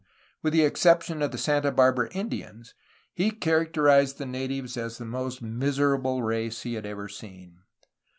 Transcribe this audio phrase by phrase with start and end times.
[0.41, 2.73] With the exception of the Santa Barbara Indians
[3.13, 7.59] he characterized the natives as the most miserable race he had ever seen.